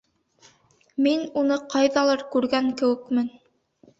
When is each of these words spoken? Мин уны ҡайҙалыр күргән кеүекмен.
Мин 1.07 1.19
уны 1.41 1.59
ҡайҙалыр 1.75 2.23
күргән 2.37 2.73
кеүекмен. 2.83 3.29